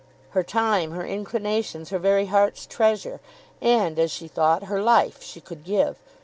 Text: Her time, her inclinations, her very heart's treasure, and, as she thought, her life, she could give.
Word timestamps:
Her 0.31 0.41
time, 0.41 0.93
her 0.93 1.05
inclinations, 1.05 1.91
her 1.91 1.99
very 1.99 2.25
heart's 2.25 2.65
treasure, 2.65 3.21
and, 3.61 3.99
as 3.99 4.09
she 4.09 4.27
thought, 4.27 4.63
her 4.63 4.81
life, 4.81 5.21
she 5.21 5.39
could 5.39 5.63
give. 5.63 5.97